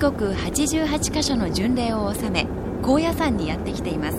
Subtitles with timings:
[0.00, 2.46] 国88カ所の巡礼を収め
[2.82, 4.18] 高野山にやってきています。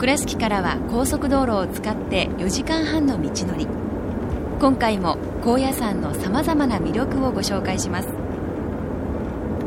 [0.00, 3.68] 倉敷からは高速道路を使って4時間半の道のり。
[4.58, 8.08] 今回も高野山のさまざまな魅力をご紹介します。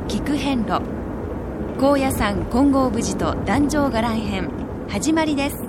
[0.10, 0.82] 聞く遍路
[1.80, 4.50] 高野山金剛無事と壇上伽藍編
[4.90, 5.69] 始まりです。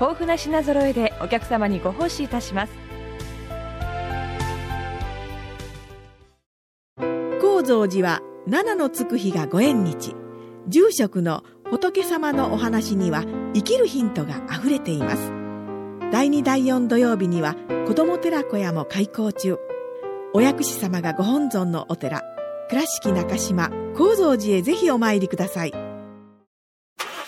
[0.00, 2.72] 豊富な品揃えでお客様にご奉仕いたします。
[7.42, 10.14] 高蔵寺は七のつく日がご縁日。
[10.68, 15.32] 住職の仏様のお話には生きるヒントがあふれています。
[16.10, 17.54] 第2第4土曜日には
[17.86, 19.58] 子ども寺小屋も開校中。
[20.32, 22.22] お薬師様がご本尊のお寺
[22.70, 25.89] 倉敷中島・高蔵寺へぜひお参りください。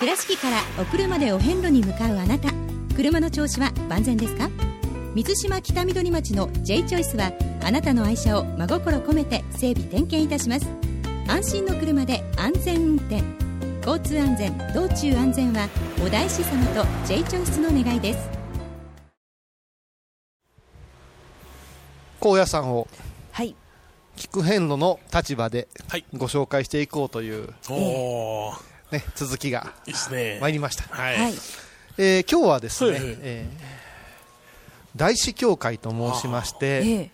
[0.03, 2.49] 倉敷からお車でお遍路に向かうあなた。
[2.97, 4.51] 車の調子は万全ですか？
[5.15, 7.31] 水島北緑町の J チョイスは
[7.63, 10.67] あなたの愛車を真心込めて整備点検いたします。
[11.29, 13.23] 安心の車で安全運転。
[13.87, 15.69] 交通安全道中安全は
[16.05, 18.29] お大師様と J チョイスの願いです。
[22.19, 22.89] 高野山を
[23.31, 23.55] はい。
[24.17, 26.05] 聞く遍路の立場ではい。
[26.13, 29.73] ご紹介していこうという、おー、ね、続きが。
[29.87, 30.39] いいですね。
[30.41, 31.19] 参りました、はい。
[31.19, 31.33] はい。
[31.99, 33.17] えー今日はですね、はいはい。
[33.23, 33.73] えー
[34.95, 37.11] 大師教会と申しまして、ええ。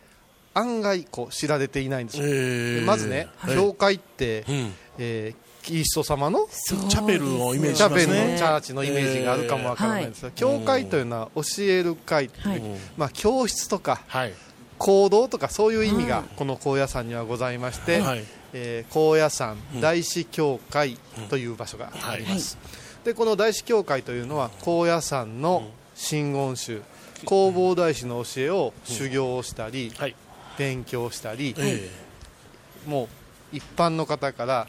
[0.52, 3.54] 案外こう知られていないんですよ、えでーまずね、はい。
[3.54, 4.74] 教会って、うん。
[4.98, 8.14] えーキリスト様のチャペルをイメージチャペルの。
[8.38, 12.62] チャーチのイメージがあるかもわからないんですが、教会というのは教える会、はい。
[12.96, 14.32] まあ、教室とかはい。
[14.78, 18.24] 行動とかそういう意味がこの高野山にはございまして、はい。
[18.52, 20.98] えー高野山大師教会
[21.28, 22.58] という場所があります、
[23.04, 26.82] でこの大師教会というのは高野山の真言宗
[27.26, 30.14] 弘法大師の教えを修行をしたり、はい。
[30.56, 31.90] 勉強したり、え。
[32.86, 33.04] も
[33.52, 34.66] う一般の方から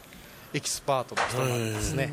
[0.52, 2.12] エキスパートの人までですね、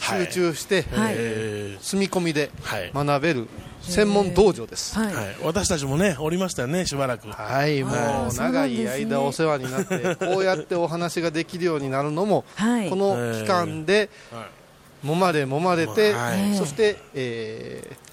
[0.00, 1.14] 集中して、ーはい。
[1.16, 2.90] え住み込みではい。
[2.92, 3.48] 学べる
[3.82, 4.98] 専門道場です。
[4.98, 5.36] はい、ーはい。
[5.42, 7.28] 私たちもね、おりましたよね、しばらく。
[7.28, 7.92] はい、も
[8.30, 12.90] う長い間お世話になって、こうやってお話ができるようになるのも、はい。
[12.90, 15.06] この期間ではい。
[15.06, 16.56] 揉まれ揉まれて、はい。
[16.56, 18.04] そして、えー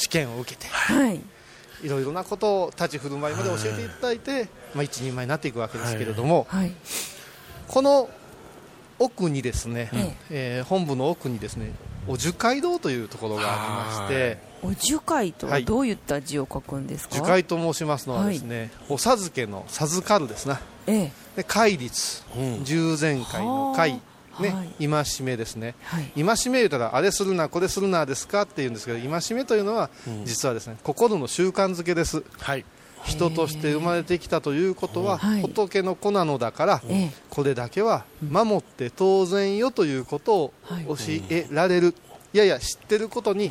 [0.00, 1.20] 試験を受けて、はい。
[1.82, 6.72] いろいろなことを立ち振る舞いまで教えていただいて、まあ、一人前になっていくわけですけれども、はい。
[7.68, 8.08] この
[9.00, 9.90] 奥にですね、
[10.30, 10.62] ええ。
[10.62, 11.72] ー本部の奥にですね、
[12.06, 15.64] お樹海道というところがありまして、お樹海とははい。
[15.64, 20.60] どういった字を書くんですか、樹海と申しますのはですね、お授けの授かるですな。
[20.86, 21.12] ええ。
[21.36, 22.64] で戒律、うん。
[22.64, 23.98] 従前会の会、は
[24.38, 24.42] あ。
[24.42, 24.88] ねはい。
[24.88, 26.12] 戒めですね、はい。
[26.14, 29.88] 戒め言うたらあれするな、これするなですかって言うんですけど、戒めというのは、
[30.26, 32.66] 実はですね心の習慣づけです、はい。
[33.04, 35.42] 人として生まれてきたということは、はい。
[35.42, 37.10] 仏の子なのだから、ええ。
[37.30, 40.84] これだけは守って当然よということをはい。
[40.84, 40.94] 教
[41.30, 41.94] えられる、
[42.32, 43.50] いやいや、知ってることに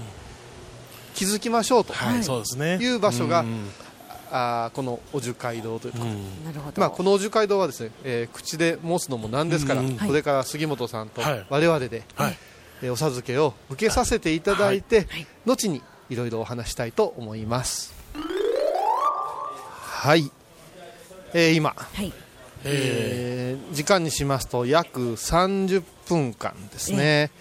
[1.15, 2.23] 気づきましょうとはい。
[2.23, 2.77] そうですね。
[2.77, 3.69] いう場所が、うん
[4.31, 6.45] あーこのお樹街道というところうん。
[6.45, 9.87] なるほど、まあ、このお樹街道はですね、えー口で申すのもなんですから、うん。
[9.87, 11.45] うんこれから杉本さんとはい。
[11.49, 12.37] 我々で、はい。
[12.83, 15.07] えーお授けを受けさせていただいて、
[15.47, 15.81] 後に
[16.11, 17.98] いろいろお話したいと思います。
[19.99, 20.31] はい、
[21.33, 22.13] えー今、はい。
[22.63, 27.31] えー時間にしますと約30分間ですね、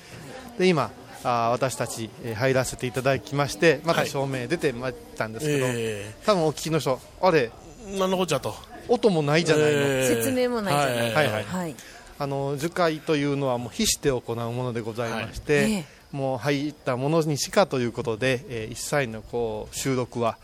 [0.58, 0.90] で今
[1.22, 4.08] あー私たち、えー入らせていただきましてまたはい。
[4.08, 8.52] 照明出てまいったんですけど、え多分お聞きの人あれー、なんのこっちゃと。
[8.88, 11.76] 音もないじゃないの、えー説明もないじゃないはいはいはいはい。
[12.18, 15.72] あの樹海というのはもう必して行うものでございまして、はい。
[15.74, 20.38] えもう入ったものにしかということで、えー一切のこう収録は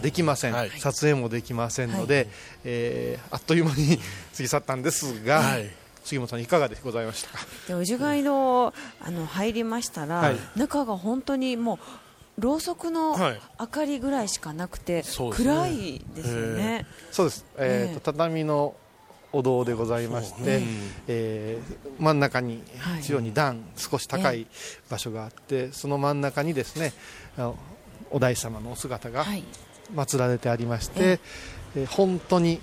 [0.00, 0.70] できません、はい。
[0.78, 2.28] 撮影もできませんので、
[2.64, 4.02] えーあっという間に過
[4.42, 5.70] ぎ去ったんですが、はい。
[6.04, 7.46] 杉本さんいかがでございましたか？
[7.68, 8.72] で宇治街道あ
[9.10, 10.36] の入りましたら、はい。
[10.56, 11.78] 中が本当にも
[12.38, 13.40] うろうそくのはい。
[13.60, 15.50] 明かりぐらいしかなくて、そうですね。
[15.50, 16.86] 暗いですよね。
[17.10, 17.94] そうです、えーええ。
[17.94, 18.74] と畳の
[19.32, 20.66] お堂でございまして、うん
[21.08, 23.02] えー真ん中にはい。
[23.02, 24.46] 中央に段、少し高い
[24.88, 26.92] 場所があってその真ん中にですね
[27.36, 27.58] あの
[28.10, 29.44] お大師様のお姿がはい。
[29.94, 31.20] 祀られてありまして、え
[31.76, 31.84] え。
[31.84, 32.60] ー本当に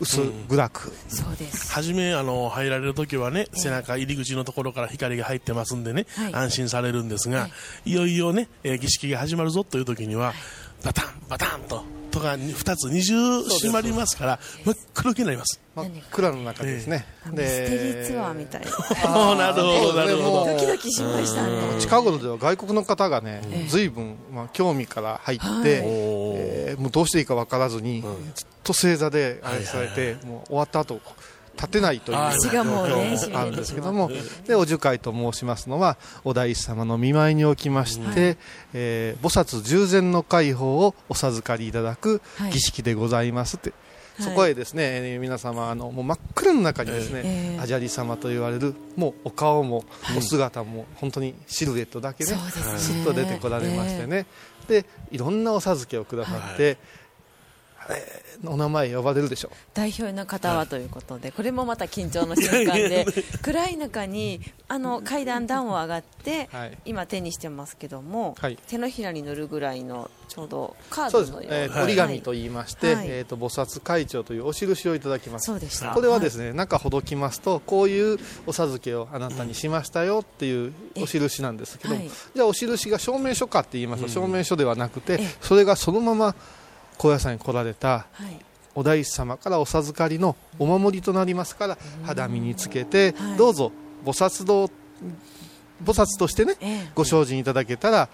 [0.00, 1.72] 薄暗く、そうです。
[1.72, 6.34] 初めあの入られる時はね、背中入り口のところから光が入ってますんでね、はい。
[6.34, 7.48] 安心されるんですが、、は
[7.84, 7.92] い。
[7.92, 10.34] よいよね、えー儀式が始まるぞという時には、
[10.84, 15.60] バタンバタンと戸が2つ二重閉まりますから真っ黒けになります。
[15.74, 18.62] 真っ暗の中ですね、ミステリーツアーみたい。
[19.02, 19.34] な。
[19.34, 20.52] なるほどなるほど。
[20.52, 21.50] ドキドキしましたね。
[21.80, 25.62] 近頃では外国の方がね、随分、まあ、興味から入って、はい。
[25.64, 28.02] えーもうどうしていいか分からずに、
[28.34, 31.00] ずっと正座であれされて、もう終わった後
[31.56, 34.10] 立てないというあるんですけども、
[34.46, 38.36] でお樹会と申しますのは、お大師様の見舞いにおきまして、
[38.72, 42.52] えー菩薩従前の解放をお授かりいただくはい。
[42.52, 43.70] 儀式でございますって。
[43.70, 43.76] は
[44.24, 44.24] い。
[44.24, 49.84] そこへですね、えー皆様あのもう真っ暗の中にですね、ええアジャリ様と言われるもうお顔も
[50.16, 52.40] お姿も本当にシルエットだけですね。
[52.78, 54.26] スッと出てこられましてね、
[54.68, 56.76] でいろんなお授けをくださって、えー
[58.44, 59.56] お名前呼ばれるでしょう。
[59.74, 63.06] 代表の方はということで、これもまた緊張の瞬間で
[63.42, 66.78] 暗い中にあの階段段を上がって、はい。
[66.84, 68.58] 今手にしてますけども、はい。
[68.66, 73.06] 手のひらに乗るぐらいのちょうどカードのような、えー折り紙と言いまして、はい。
[73.08, 75.46] えー、と菩薩会長というお印をいただきます。
[75.46, 75.90] そうでした。
[75.90, 85.28] これはですね、中ほどきますとこういうお授けをあなたにしましたよっていうお印なんですけどじゃあお印が証明書かって言いますと、証明書ではなくてええ。
[85.40, 86.34] それがそのまま
[87.02, 88.38] 高野山に来られたはい。
[88.74, 93.36] お大師様からお授かりのお守りとなりますから肌身につけて、はい。
[93.36, 93.72] どうぞ
[94.04, 94.70] 菩薩堂菩
[95.82, 96.90] 薩としてねええ。
[96.94, 98.08] ご精進いただけたら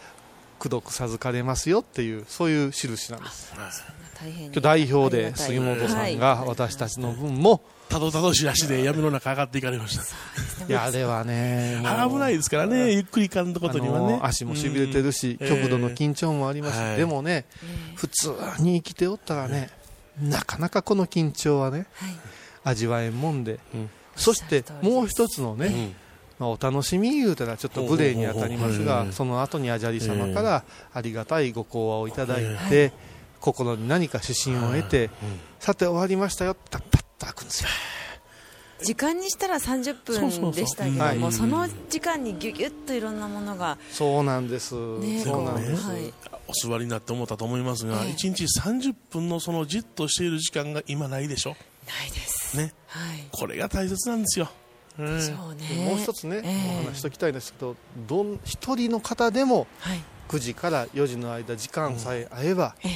[0.58, 3.52] 功徳授かれますよっていうそういう印なんです。
[4.24, 10.66] 今日代表で杉本さんはが私たちの分も、たどたどしい足で闇の中上がっていかれました。
[10.66, 14.06] いやあれはね危ないですからね、ゆっくり行かんとことにはね。
[14.14, 14.26] あの。
[14.26, 15.48] 足もしびれてるし、うん。
[15.48, 16.96] 極度の緊張もあります、ええ。
[16.98, 17.46] でもね、
[17.94, 19.70] 普通に生きておったらね、
[20.20, 22.10] なかなかこの緊張はね、はい。
[22.64, 23.90] 味わえんもんで、うん。
[24.16, 25.94] そしてもう一つのね、うん。
[26.38, 32.92] まあ、お楽しみ言うたらちょっと無礼に当たりますが、うんその後にアジャリ様からありがたいご講話をいただいて、
[33.40, 35.10] 心に何か指針を得て、
[35.58, 37.70] さて終わりましたよ、パッパッと開くんですよ。
[38.80, 44.74] 時間にしたら30そうそうそう分でしたけどもはいその時間にギュギュッといろんなものがそうなんです。
[45.00, 45.82] ねそうなんです。
[45.82, 46.12] はい
[46.46, 51.50] お座りになって思ったと思いますが、ええ1日30分のそのじっとしている時間が今ないでしょ？
[51.50, 51.56] な
[52.06, 52.72] いですね。
[52.86, 54.48] はいこれが大切なんですよ。
[54.98, 57.76] うんそうねもう一つね、ええお話しときたいんですけど、
[58.06, 62.92] どん一人の方でもはい9時から4時の間、時間さえ合えば、えうん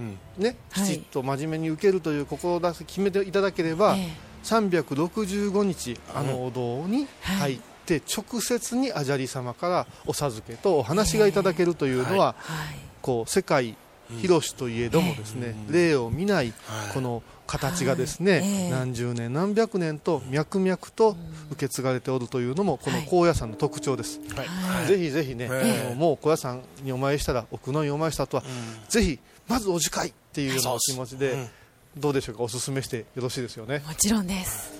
[0.00, 0.86] ね、はい。
[0.86, 12.78] きちっと真面目に受けるという志を決めていただければ、え365日、あのお堂に入って、直接にアジャリ様からお授けとお話がいただけるというのは、はい。
[13.02, 13.76] こう世界
[14.20, 16.94] 広しといえどもですね、例を見ないはい。
[16.94, 18.40] この形がですね、はい。
[18.42, 18.70] ええ。
[18.70, 21.16] 何十年何百年と脈々と
[21.50, 24.46] 受け継がれておるというのもこの高野山の特徴です、はい。
[24.46, 24.86] はい。
[24.86, 25.48] ぜひぜひね、
[25.96, 28.42] もう高野山にお参りしたら奥のにお参りした後は、
[28.88, 29.18] ぜひ
[29.50, 31.48] まずお次会っていうようなお気持ちで、うん。
[31.96, 32.44] どうでしょうか？
[32.44, 33.82] お勧めしてよろしいですよね？
[33.84, 34.72] もちろんです。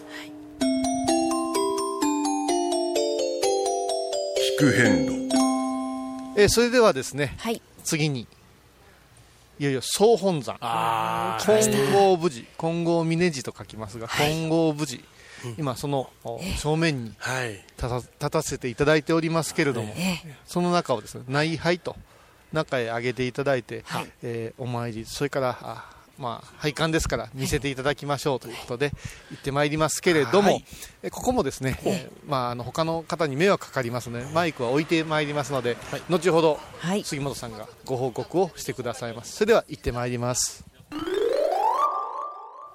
[4.61, 5.12] 聞く変動。
[6.41, 7.61] えーそれではですねはい。
[7.83, 8.29] 次に
[9.59, 10.57] いよいよ総本山。
[10.61, 15.03] ああ、金剛無事金剛峰寺と書きますが金剛無事、
[15.59, 17.55] 今そのお正面にはい。
[17.55, 20.19] 立た立たせていただいておりますけれども、え。
[20.47, 21.97] その中をですね内拝と
[22.52, 23.85] 中へ上げていただいて、
[24.23, 28.92] えーお参りそれからあまあ拝観ですから見せていただきましょうということで
[29.30, 30.64] 行ってまいりますけれども、はい。
[31.02, 35.76] えここもですね、えーまああの他の方に迷惑かかりますのでマイクは置いてまいりますので、
[36.11, 37.04] 後ほどはい。
[37.04, 39.33] 杉本さんがご報告をしてくださいます。
[39.37, 40.64] それでは行ってまいります。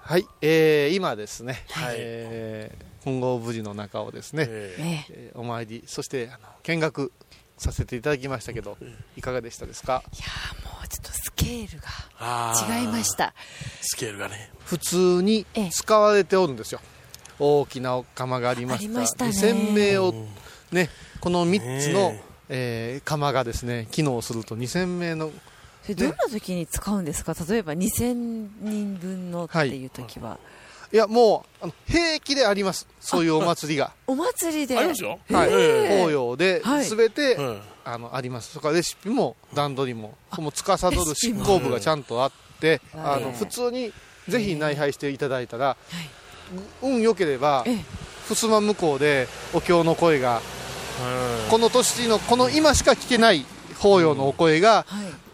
[0.08, 1.96] はい、えー今ですね、はい。
[1.98, 7.12] えー金剛無事の中をですね、えーお参りそしてあの見学
[7.58, 8.78] させていただきましたけど
[9.16, 10.04] いかがでしたですか？
[10.14, 10.26] いや
[10.70, 13.34] もうちょっとスケールが違いました。
[13.82, 14.52] スケールがね。
[14.66, 16.80] 普通に使われておるんですよ。
[17.40, 18.94] 大きな釜がありました。
[19.00, 19.32] ましたね。
[19.32, 20.14] 2000名を
[20.72, 22.14] ねこの3つの、
[22.50, 23.02] え。
[23.04, 25.32] ー、釜がですね機能すると2000名の
[25.88, 27.36] どんな時に使うんですか？
[27.48, 28.14] 例えば2000
[28.62, 30.40] 人分のっていう時は、はい
[30.96, 32.88] いやもうあの平気であります。
[33.02, 33.92] そういうお祭りが。
[34.08, 34.78] お祭りで。
[34.78, 35.20] ありますよ。
[35.30, 35.50] はい。
[35.50, 38.52] 法要で全て、はい、あのあります。
[38.54, 43.92] それからレシピも段取りももう司る執行部がちゃんとあってあの普通に
[44.30, 45.76] ぜひ内拝していただいたら、
[46.82, 47.66] 運良ければ
[48.30, 50.42] 襖向こうでお経の声が
[51.50, 53.46] この年のこの今しか聞けない
[53.80, 54.86] 法要のお声が、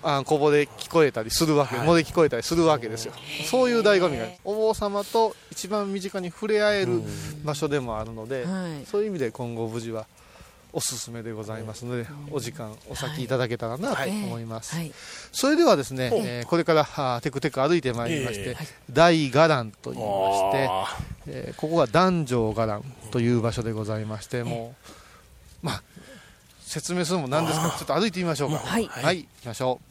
[0.03, 3.13] あこぼれ聞こえたりするわけ、はい、漏れ聞こえたりするわけですよ、
[3.49, 7.01] そういう醍醐味がお坊様と一番身近に触れ合える
[7.43, 8.45] 場所でもあるので、
[8.85, 10.05] そういう意味で今後無事は
[10.73, 14.85] おすすめでございますので、お時間お先いただけたらなと思います、はい。
[14.85, 14.93] はい、
[15.33, 18.55] それではですね、えー、これからはテクテク歩いてまいりまして、
[18.89, 22.81] 大伽藍と言いまして、えー、ここが男女伽藍
[23.11, 24.73] という場所でございましても
[25.61, 25.83] うまあ
[26.61, 27.75] 説明するのもなんですか？
[27.77, 28.59] ちょっと歩いてみましょうか。
[28.59, 29.90] はい、はい、行きましょう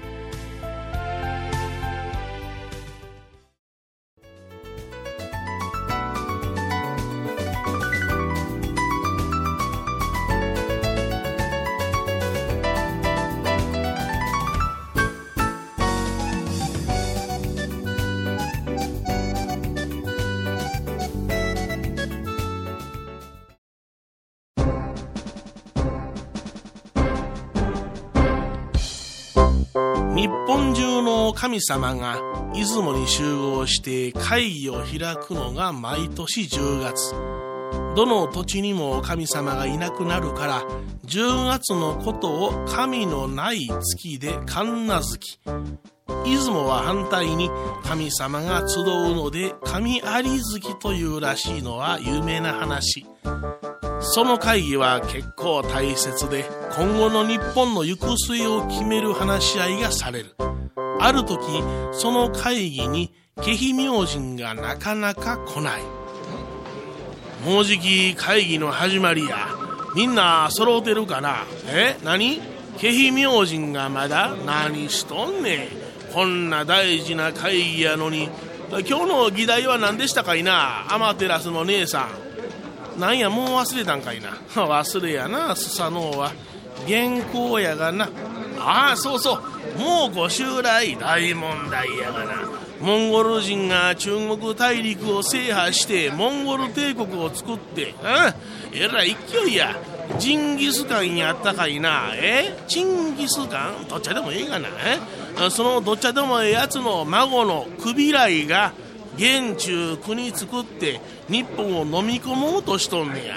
[30.21, 32.21] 日本中の神様が
[32.53, 37.15] 出雲に集合して会議を開くのが毎年10月。
[37.95, 40.63] どの土地にも神様がいなくなるから
[41.07, 45.39] 10月のことを神のない月で神無月。
[46.23, 47.49] 出雲は反対に
[47.83, 53.07] 神様が集うので神有月というらしいのは有名な話。
[54.01, 56.43] その会議は結構大切で
[56.75, 60.35] 今後の日本の行く末を決める話し合いがされる。
[60.99, 61.41] ある時
[61.93, 65.81] その会議に気比明神がなかなか来ない。
[67.45, 69.49] もうじき会議の始まりや
[69.95, 71.45] みんな揃うてるかな？
[71.67, 71.95] え？
[72.03, 72.41] 何？
[72.77, 76.13] 気比明神がまだ何しとんねん？
[76.13, 78.29] こんな大事な会議やのに。
[78.71, 80.91] 今日の議題は何でしたかいな？
[80.93, 82.30] アマテラスの姉さん。
[83.01, 84.29] なんやもう忘れたんかいな。
[84.53, 86.31] 忘れやなスサノオは。
[86.87, 88.09] 原稿やがな。
[88.59, 89.39] ああそうそ
[89.77, 89.79] う。
[89.79, 92.33] もうご襲来大問題やがな。
[92.79, 98.33] モンゴル人が中国大陸を制覇してモンゴル帝国を作ってあ
[98.71, 99.75] えらい勢いや。
[100.19, 102.11] ジンギスカンやったかいな。
[102.15, 102.53] え？
[102.67, 103.87] チンギスカン？
[103.87, 104.67] どっちでもええがな。
[104.85, 105.49] え？
[105.49, 108.73] そのどっちでもええやつの孫のクビライが
[109.15, 113.35] 現中国作って日本を飲み込もうとしとんねや。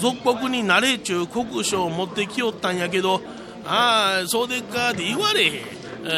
[0.00, 3.20] 属国になれちゅう国書を持ってきよったんやけど
[3.64, 5.58] ああそうでっかって言われへん、え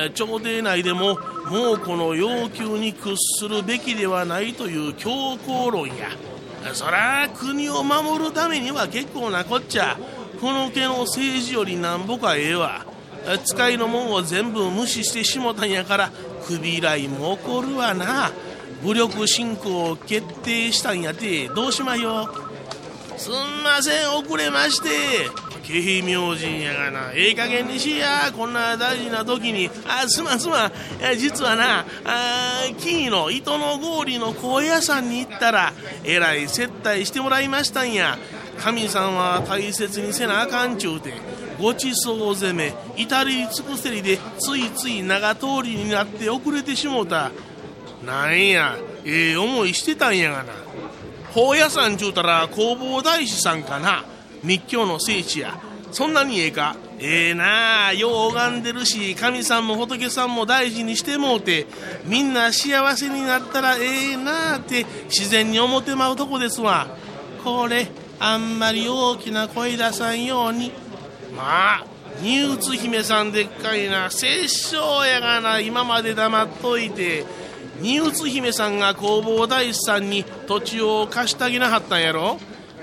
[0.08, 1.18] ー、朝廷内でも
[1.50, 6.10] もうこの要求に屈するべきではないという強硬論や。
[6.72, 9.98] そら国を守るためには結構なこっちゃ。
[10.40, 12.86] この家の政治よりなんぼかええわ。
[13.44, 16.10] 使いのもんを全部無視してしもたんやから
[16.46, 18.30] 首依頼も起こるわな。
[18.82, 21.48] 武力侵攻を決定したんやて。
[21.48, 22.28] どうしまひょ
[23.16, 24.16] すんません。
[24.16, 24.88] 遅れまして。
[25.62, 27.12] 気比明神やがな。
[27.14, 28.32] ええ加減にしや。
[28.36, 29.70] こんな大事な時に。
[29.86, 30.72] あすまんすまん。
[31.16, 35.72] 実はなあキーの糸の氷の高野山に行ったら
[36.02, 38.18] えらい接待してもらいましたんや。
[38.58, 41.14] 神さんは大切にせなあかんちゅうて
[41.58, 47.30] ごちそう攻め至り尽くせりでついつい長通りになって遅れてしもうた。
[48.04, 50.52] なんやええ思いしてたんやがな。
[51.35, 54.04] 高野山ちゅうたら弘法大師さんかな。
[54.42, 55.59] 密教の聖地や。
[55.92, 56.76] そんなにええか。
[56.99, 61.66] ええなあよう拝んでるし神さんも仏さんも大事にしてもうて
[62.04, 66.87] みんな幸せになったらええなあって自然に思ってまうとこですわ。
[67.42, 67.88] これ
[68.21, 70.73] あんまり大きな声出さんように。
[71.37, 71.85] まあ
[72.21, 77.25] 新内姫さんでっかいな殺生やがな今まで黙っといて
[77.82, 82.38] 新内姫さんが弘法大師さんに土地を貸してあげなはったんやろ？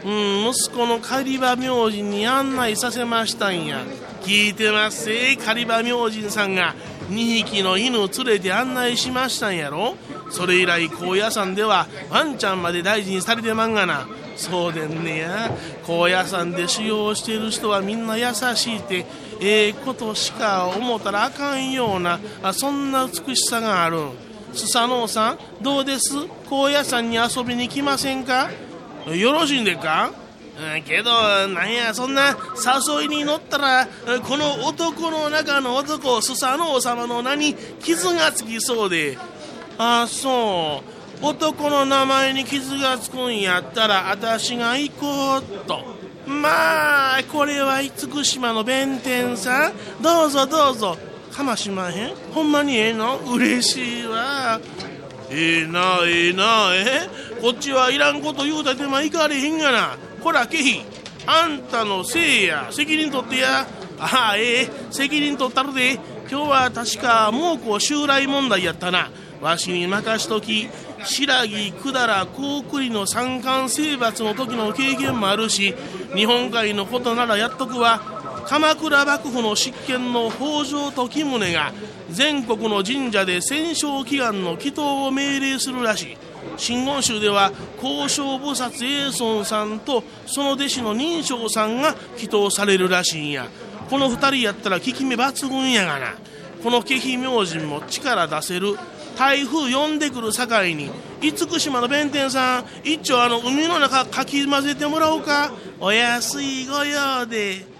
[0.05, 3.83] うん息子の狩場明神に案内させましたんや。
[4.21, 6.75] 聞いてますせ狩場明神さんが。
[7.09, 9.95] 2匹の犬連れて案内しましたんやろ？
[10.29, 14.05] それ以来高野山ではワンちゃんまで大事にされてまんがな。
[14.35, 15.51] そうでんねや。
[15.87, 19.05] 高野山で修行してる人はみんな優しいって
[19.41, 24.11] ええことしか思ったらあかんようなあそんな美しさがあるん。
[24.53, 26.13] スサノオさんどうです？
[26.49, 28.49] 高野山に遊びに来ませんか？
[29.13, 30.11] よろしいんでっか？
[30.85, 31.11] けど
[31.47, 32.35] なんやそんな
[32.91, 33.87] 誘いに乗ったら
[34.27, 39.17] この男の中の男スサノオ様の名に傷がつきそうで。
[39.77, 40.83] ああそ
[41.21, 41.25] う。
[41.25, 45.81] 男の名前に傷がつくんやったら私が行こうと。
[46.27, 49.73] まあこれは厳島の弁天さん。
[50.01, 50.97] どうぞどうぞ。
[51.31, 52.15] かましまへん？
[52.33, 53.17] ほんまにええの？
[53.17, 54.59] 嬉しいわ。
[55.31, 57.07] ええなええなえ
[57.39, 59.97] こっちはいらんこと言うたてまいかれへんがな。
[60.23, 60.81] こらケヒ
[61.27, 62.67] あんたのせいや。
[62.71, 63.67] 責任取ってや。
[63.99, 64.69] ああええ。
[64.89, 65.99] 責任取ったるで。
[66.31, 69.11] 今日は確か猛虎襲来問題やったな。
[69.41, 70.67] わしに任しとき。
[71.03, 75.73] 白木百済高栗の三冠征伐の時の経験もあるし
[76.13, 78.18] 日本海のことならやっとくわ。
[78.45, 81.71] 鎌倉幕府の執権の北条時宗が
[82.09, 86.17] 全国の神社で戦勝祈願の祈祷を命令するらしい。
[86.57, 93.47] 真言宗では交渉菩薩永尊さんとその弟子の仁正さんが祈祷されるらしいんや。
[93.89, 96.15] この2人やったら効き目抜群やがな。
[96.63, 98.75] この気比明神も力出せる。
[99.17, 105.51] 台風呼んでくる境に厳島の弁天さん一丁あの海の中かき混ぜてもらおうか。
[105.79, 107.78] お安いご用で。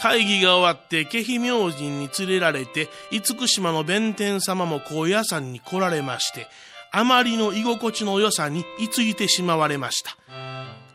[0.00, 6.46] 会議が終わって気比明神に連れられて厳島の弁天様も高野山に来られまして
[6.90, 10.16] あまりの居心地の良さに居ついてしまわれました。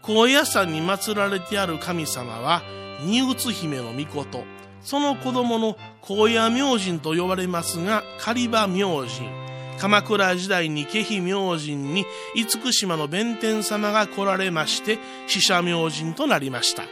[0.01, 2.63] 高野山に祀られてある神様は
[3.01, 4.43] 新内姫の御事。
[4.81, 9.29] その子供の高野明神と呼ばれますが狩場明神。
[9.79, 16.83] 鎌倉時代に気比明神に厳島の弁天様が来られまして死者明神となりました。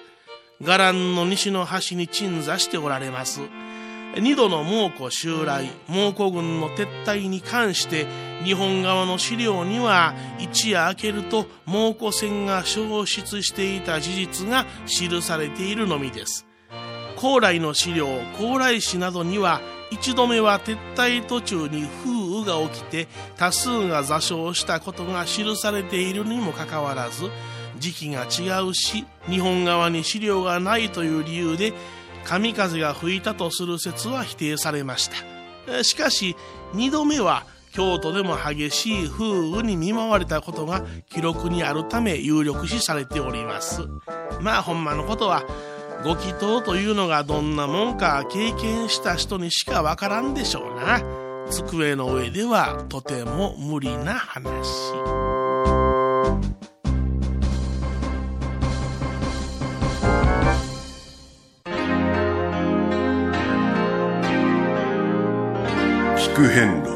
[0.62, 3.42] 伽藍の西の端に鎮座しておられます。
[4.20, 8.06] 二度の猛虎襲来猛虎軍の撤退に関して
[8.44, 16.46] 日本側の資料には一夜明けると猛虎船が消失していた事実が記されているのみです。
[17.16, 19.62] 高麗の資料高麗史などには
[19.92, 22.12] 一度目は撤退途中に風
[22.42, 27.30] 雨が起きて多数が座礁したことが記されているにもかかわらず
[27.84, 31.74] 時期が違うし日本側に資料がないという理由で
[32.24, 35.10] 神風が吹いたとする説は否定されまし
[35.68, 35.84] た。
[35.84, 36.38] しかし
[36.74, 43.82] 2度目は京都でも激しい風雨に見舞われたことが記録にあるため有力視されております。
[44.40, 45.44] まあほんまのことは
[46.06, 51.02] ご祈祷というのがどんなもんか経験した人にしかわからんでしょうな。
[51.50, 55.43] 机の上ではとても無理な話。
[66.34, 66.90] 聞く遍路。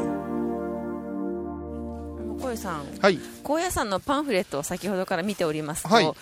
[2.42, 6.04] 小さん、はい、高野山のパンフレットを先ほどから見ておりますと、はい。
[6.04, 6.16] こ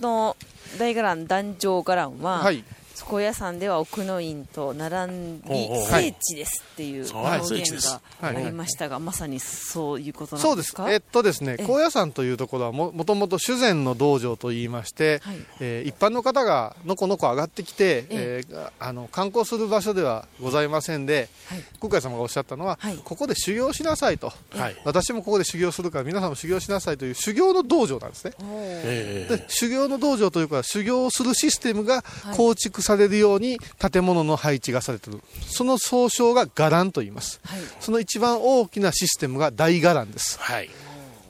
[0.00, 0.36] の
[0.76, 2.64] 大伽藍壇上伽藍は、はい
[3.04, 5.48] 高野山では奥の院と並んび
[5.86, 15.36] 聖地ですっていうそう表現がありましたが、まさにそういうことなそうですすんでかえっとですねえ高野山というところはももともと修善の道場といいまして、はい。
[15.60, 18.52] えー一般の方がのこのこ上がってきて、ええ。
[18.52, 21.62] ーあの観光する場所ではございませんで、はい。
[21.80, 22.96] 空海様がおっしゃったのは、はい。
[23.02, 24.76] ここで修行しなさいと、はい。
[24.84, 28.32] 私もここで修行するから皆さんも修行しなさいという修行の道場なんですね。
[28.40, 32.36] えで修行の道場というか修行するシステムがはい。
[32.36, 35.20] 構築されるように建物の配置がされている。
[35.46, 37.38] その総称が伽藍と言います。
[37.44, 37.60] はい。
[37.80, 40.38] その一番大きなシステムが大伽藍です。
[40.40, 40.70] はい。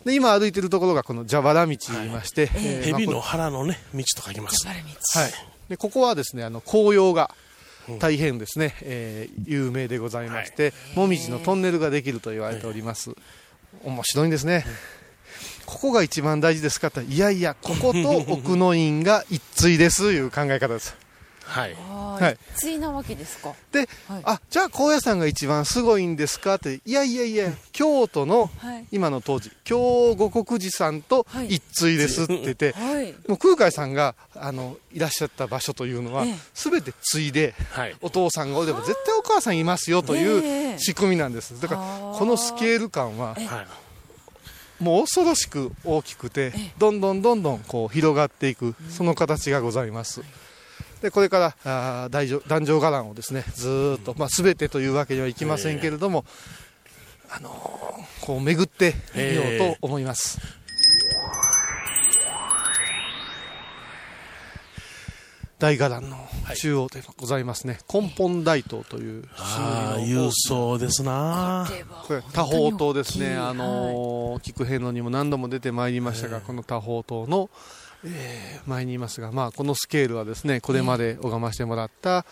[0.05, 4.66] で今歩いているところがこの蛇腹道と言いまして、えーまあこ蛇の腹のね道と書きます。
[4.66, 5.21] 蛇腹道。
[5.21, 5.33] はい、
[5.68, 7.35] でここはですねあの紅葉が
[7.99, 13.11] 大変ですね、えー有名でございまして、もみじのトンネルができると言われております。
[13.83, 14.64] 面白いんですね。
[15.66, 16.88] ここが一番大事ですか？
[16.88, 20.12] っていやいやここと奥の院が一対です。
[20.12, 20.97] いう考え方です
[21.49, 21.75] はい。
[21.75, 22.39] はい。
[22.57, 23.55] 一対なわけですか？
[23.73, 24.23] で、はい。
[24.25, 26.57] あじゃあ高野山が一番すごいんですか？
[26.57, 28.87] っていやいやいや京都のはい。
[28.93, 31.55] 今の当時京五国寺さんとはい。
[31.55, 33.15] 一対ですって言って、はい。
[33.27, 36.35] もう空海さんがあのいらっしゃった場所というのは、ええ。
[36.55, 37.97] 全て対ではい。
[38.03, 40.43] お父さんがおれば絶対お母さんいますよとえいう
[40.75, 41.59] え仕組みなんです。
[41.61, 41.81] だから
[42.19, 44.85] このスケール感ははい。
[44.85, 50.23] もう恐ろしく大きくてえどんどんどんどんこう広がっていくその形がございます
[51.03, 56.25] でこれからあー大乗壇上伽藍をですねずーっと、まあ、全てというわけにはいきませんけれども、
[57.31, 57.79] あのー
[58.27, 60.39] こう巡ってみようと思います、
[65.59, 66.17] 大伽藍の
[66.55, 71.67] 中央でございますね、根本大塔というああ種類の勇壮ですな。
[72.07, 73.57] これ多宝塔ですね、あはい。
[73.57, 77.49] のー菊遍路にも何度も出てまいりましたが、この多宝塔の、
[78.05, 82.25] えー前にいますが、まあ、このスケールはですねこれまで拝ましてもらった、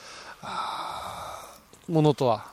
[1.89, 2.47] ものとは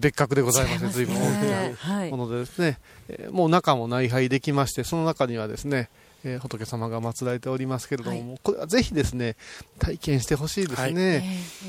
[0.00, 2.10] 別格でございますね、随分大きねはない。
[2.10, 5.88] ものでですね、えーもう中も内拝できまして、その中にはですね、
[6.24, 9.36] えー仏様が祀られておりますけれども、はこれはぜひですね
[9.78, 11.24] 体験してほしいですね。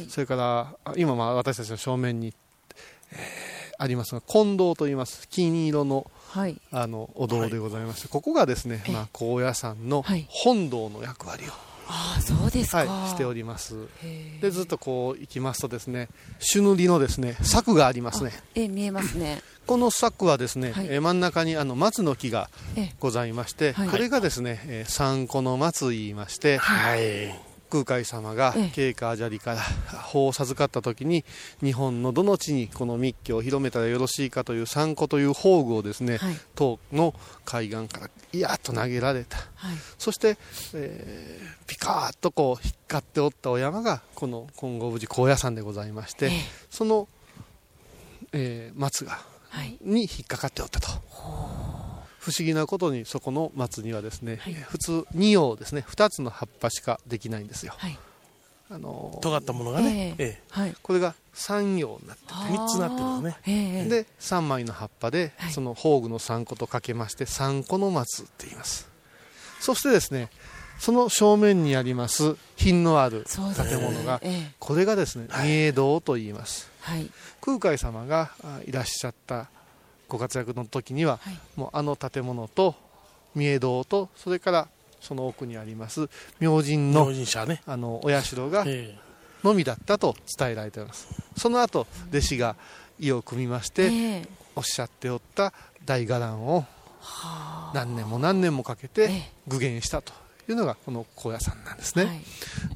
[0.10, 2.34] それからあ今まあ私たちの正面に、
[3.12, 5.28] えーありますが金堂と言います。
[5.30, 6.62] 金色のはい。
[6.72, 8.92] あのお堂でございまして、ここがですね、ええ。
[8.92, 10.28] まあ、高野山のはい。
[10.30, 11.48] 本堂の役割を、
[11.88, 13.88] ああそうですか、はい、しております。
[14.42, 18.32] でずっとこう行きますとですね朱塗りのですね柵がありますね。
[18.54, 19.42] え見えますね。
[19.66, 20.88] この柵はですね、はい。
[20.90, 23.90] えー真ん中にあの松の木がえございまして、はい。
[23.90, 28.70] これがですね、えー三個の松言いまして、はい空海様がええ。
[28.70, 29.62] 慶華砂利から
[30.12, 31.24] 法を授かった時に
[31.64, 36.38] 日本のどの地にこの密教を広めたらよろしいかという参考という宝具をですね、はい。
[36.56, 37.14] 唐の
[37.46, 39.38] 海岸からいやっと投げられた。
[39.56, 39.78] はい。
[39.98, 40.38] そして、
[40.74, 46.42] えーピカーッとこう光っておったお山がこの金剛無寺高野山でございまして、ええ。
[46.72, 47.08] その、
[48.34, 49.78] えー松がはい。
[49.82, 50.88] に引っかかっておったと
[52.20, 54.54] 不思議なことにそこの松にはですね、はい。
[54.54, 55.86] 普通2葉ですね。
[55.88, 57.74] 2つの葉っぱしかできないんですよ。
[57.78, 57.98] はい。
[58.72, 60.42] あのー尖ったものがね、ええ。
[60.52, 60.76] はい。
[60.84, 63.38] これが3葉になってえ3つなってるのね。
[63.48, 65.54] ええで3枚の葉っぱで、はい。
[65.54, 68.88] その宝具の3個とかけまして3個の松って言います。
[69.62, 70.30] そしてですね
[70.78, 74.52] その正面にあります品のある建物が、ええ。
[74.60, 76.70] これがですね御栄堂と言います。
[76.82, 77.10] はい。
[77.42, 79.50] 空海様があいらっしゃった
[80.10, 81.40] ご活躍の時には、はい。
[81.56, 82.76] もうあの建物と
[83.36, 84.68] 御栄堂とそれから
[85.00, 88.98] その奥にあります明神の明神社ね、あのお社がえ
[89.44, 91.08] のみだったと伝えられています。
[91.38, 92.56] その後弟子が
[93.00, 94.28] 意を組みまして、ええ。
[94.56, 95.54] おっしゃっておった
[95.86, 96.66] 大伽藍を
[97.74, 99.32] 何年も何年もかけてええ。
[99.48, 100.12] 具現したと
[100.50, 102.22] いうのがこの高野山なんですね、はい。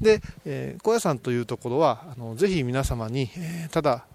[0.00, 4.06] で、えー高野山というところはあのぜひ皆様に、えーただ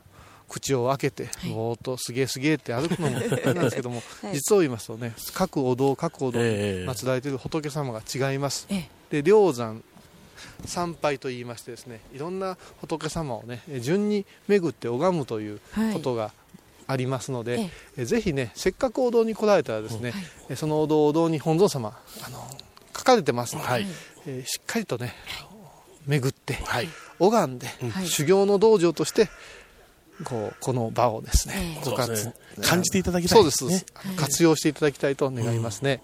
[0.49, 1.53] 口を開けて、い。
[1.53, 4.33] ぼーっとすげえすげえって歩くのも なんですけども、はい。
[4.33, 9.83] 実を言いますとね各お堂各お堂にええ祀られている仏様が違います、えで霊山
[10.65, 15.93] 参拝といいましてですねいろんな仏様をねえ順に巡って拝むというはい。
[15.93, 16.31] ことが
[16.88, 18.05] ありますので、ええ。
[18.05, 20.13] ぜひねせっかくお堂に来られたらですね、
[20.49, 22.47] えそのお堂お堂に本尊様あの
[22.97, 23.88] 書かれてますので、はい。
[24.25, 25.13] えーしっかりとね
[26.07, 26.89] 巡ってはい。
[27.19, 28.07] 拝んで、はい。
[28.07, 29.29] 修行の道場として
[30.23, 31.89] こうこの場をですね、ええ。
[31.89, 32.34] ご活ね。
[32.62, 33.86] 感じていただきたいそうです、です。
[34.08, 36.01] ね活用していただきたいと願いますね、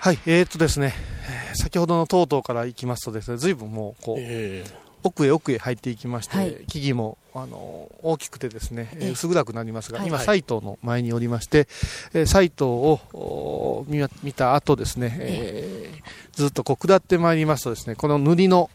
[0.00, 0.94] はいえー、っとですね
[1.28, 4.64] えー先ほどのとうとうから行きますとですね随分もうこう、え
[5.02, 6.64] 奥へ奥へ入っていきまして、はい。
[6.66, 9.08] 木々もあの大きくてですね、えーえ。
[9.08, 10.08] え薄暗くなりますが、はい。
[10.08, 11.68] 今、斎藤の前におりまして、
[12.12, 13.86] えー斎藤を
[14.22, 18.68] 見た後ですね、えーずっとこう下ってまいりますとですね、この塗りの、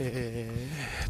[0.00, 0.50] え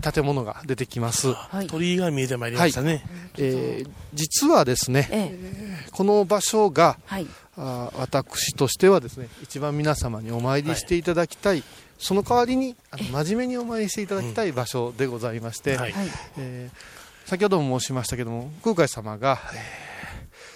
[0.01, 1.33] ー建物が出てきます。
[1.35, 1.67] はい。
[1.67, 3.05] え鳥居が見えてまいりましたね、
[3.37, 5.39] えー実はですね、え
[5.87, 5.91] え。
[5.93, 7.27] この場所が、はい。
[7.57, 11.63] あー私としてはですね一番皆様にお参りしていただきたい、
[11.99, 15.93] その代わりにあの真面目にお参りしていただきたい場所でございまして、はい。
[15.93, 16.09] はい。
[16.39, 19.91] えー先ほども申しましたけども空海様が、えー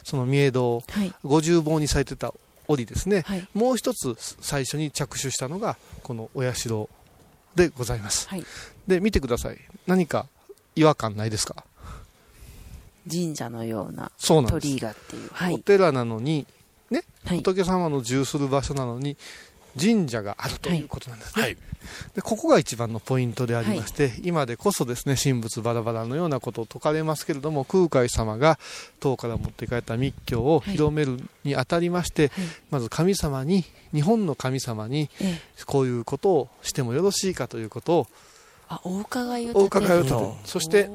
[0.03, 1.13] その御栄堂はい。
[1.23, 2.35] 五重棒にされてた
[2.69, 3.49] 折ですね、はい。
[3.55, 6.69] もう一つ最初に着手したのがこのお社
[7.55, 8.45] でございます、はい。
[8.87, 9.59] で見てください。
[9.87, 10.27] 何か
[10.77, 11.65] 違和感ないですか？
[13.11, 15.29] 神社のような鳥居がっていう。
[15.33, 15.55] はい。
[15.55, 16.47] お寺なのに
[16.91, 17.05] ね？
[17.25, 17.39] はい。
[17.39, 19.17] 仏様の住する場所なのに
[19.81, 21.57] 神社があるということなんですね、はい。
[22.15, 28.59] でここが一番のポイントでありまして、今でこそですね神仏バラバラのようなことを説かれますけれども空海様が
[29.01, 32.31] 唐から持って帰った密教を広めるにあたりまして、
[32.71, 35.65] まず神様に日本の神様にええ。
[35.67, 38.07] こういうことをしてもよろしいかということを
[38.69, 40.89] あお伺いをお伺いを立てうんそして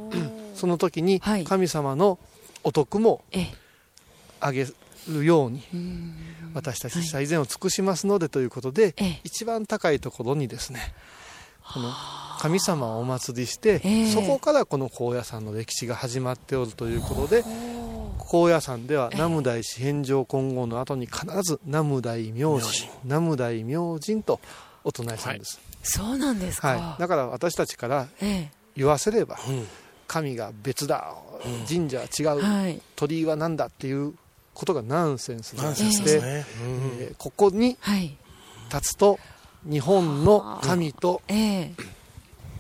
[0.55, 1.43] その時にはい。
[1.43, 2.17] 神様の
[2.63, 3.53] お徳もええ。
[4.41, 4.65] あげ
[5.07, 6.13] るようにうん。
[6.53, 9.21] 私たち最善を尽くしますのでということで、ええ。
[9.23, 10.79] 一番高いところにですね
[11.73, 11.91] この
[12.39, 14.11] 神様をお祭りして、ええ。
[14.11, 17.43] そこからこの高野山の歴史が始まっておるということで
[18.17, 22.71] 高野山では南無大師返上金剛の後に必ず南無大明神
[23.03, 24.39] 南無大明神と
[24.83, 27.01] お唱えさんです、そうなんですか、はい。
[27.01, 29.67] だから私たちからえ言わせればうん。
[30.07, 31.13] 神が別だ
[31.67, 32.81] 神社は違う、えはい。
[32.95, 34.15] 鳥居は何だっていう
[34.53, 38.15] ことがナンセンスであナンセンスって、ですね、うんえーここにはい。
[38.73, 39.19] 立つと
[39.69, 41.73] 日本の神とええ。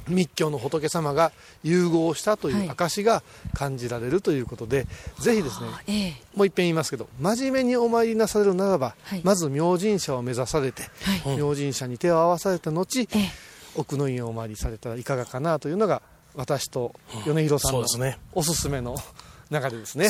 [0.07, 1.31] 密教の仏様が
[1.63, 2.65] 融合したとはい。
[2.65, 3.21] いう証が
[3.53, 4.87] 感じられるということで、
[5.19, 6.13] ぜひですねええ。
[6.35, 9.21] もう一遍言いますけど真面目にお参りなされるならば、はい。
[9.23, 10.83] まず明神社を目指されて、
[11.23, 11.37] はい。
[11.37, 13.29] 明神社に手を合わされた後、ええ。
[13.75, 16.01] 奥の院をお参りされたらいかがかなというのが
[16.35, 17.85] 私と米広さんの
[18.33, 18.97] おすすめの
[19.51, 20.09] 流れですね。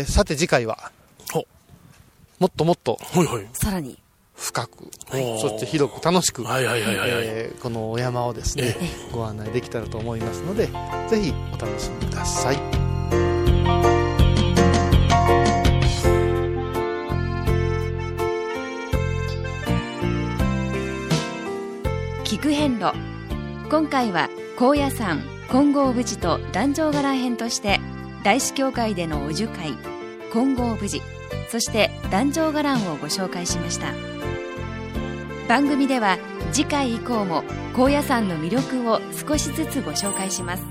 [0.00, 0.90] えーさて次回は
[1.30, 1.46] ほ
[2.38, 3.46] もっともっとはいはい。
[3.52, 3.98] さらに。
[4.34, 5.38] 深く、はい。
[5.38, 6.50] そして広く楽しく、こ
[7.68, 8.74] のお山をですね、
[9.12, 10.68] ご案内できたらと思いますので
[11.08, 12.56] ぜひお楽しみください。
[22.24, 22.94] 聞く遍路。
[23.68, 27.78] 今回は高野山金剛無事と壇上伽藍編として
[28.22, 29.74] 大師教会でのお樹会
[30.32, 31.00] 金剛無事
[31.48, 33.92] そして壇上伽藍をご紹介しました。
[35.48, 36.16] 番組では
[36.52, 37.42] 次回以降も
[37.74, 40.64] 高野山の魅力を少しずつご紹介します。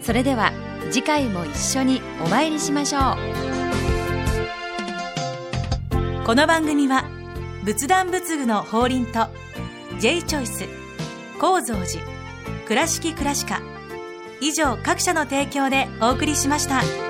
[0.00, 0.52] それでは
[0.90, 3.02] 次回も一緒にお参りしましょう。
[6.24, 7.04] この番組は
[7.64, 9.26] 仏壇仏具の法輪と
[10.00, 10.64] J チョイス
[11.38, 12.02] 構造寺
[12.66, 13.75] 倉敷倉歯科
[14.40, 17.05] 以上各社の提供でお送りしました。